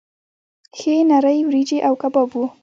ښې 0.77 0.95
نرۍ 1.09 1.39
وریجې 1.45 1.79
او 1.87 1.93
کباب 2.01 2.29
وو. 2.33 2.45